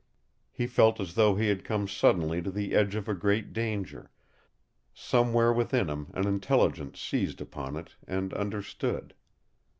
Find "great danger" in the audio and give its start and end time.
3.13-4.09